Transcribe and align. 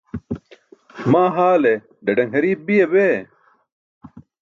Maa 1.11 1.29
haale 1.35 1.73
ḍaḍaṅ 2.05 2.29
hariip 2.33 2.61
biya 2.67 2.85
bee? 2.93 3.17